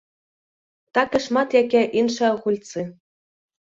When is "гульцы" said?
2.43-2.91